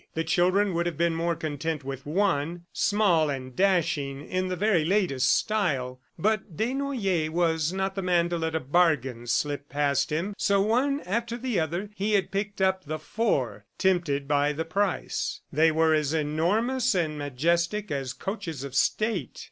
[0.15, 4.83] The children would have been more content with one small and dashing, in the very
[4.83, 6.01] latest style.
[6.17, 11.01] But Desnoyers was not the man to let a bargain slip past him, so one
[11.01, 15.41] after the other, he had picked up the four, tempted by the price.
[15.53, 19.39] They were as enormous and majestic as coaches of state.